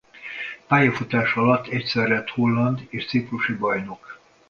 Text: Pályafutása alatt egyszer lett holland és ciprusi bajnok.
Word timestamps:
Pályafutása 0.67 1.41
alatt 1.41 1.67
egyszer 1.67 2.07
lett 2.07 2.29
holland 2.29 2.87
és 2.89 3.05
ciprusi 3.07 3.55
bajnok. 3.57 4.19